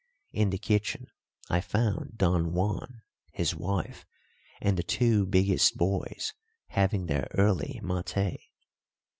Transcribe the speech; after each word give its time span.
In 0.31 0.49
the 0.49 0.57
kitchen 0.57 1.05
I 1.47 1.61
found 1.61 2.17
Don 2.17 2.53
Juan, 2.53 3.03
his 3.33 3.53
wife, 3.53 4.03
and 4.59 4.75
the 4.75 4.81
two 4.81 5.27
biggest 5.27 5.77
boys 5.77 6.33
having 6.69 7.05
their 7.05 7.27
early 7.37 7.79
maté. 7.83 8.37